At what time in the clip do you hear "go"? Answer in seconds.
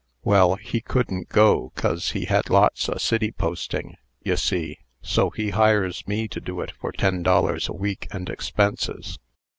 1.29-1.73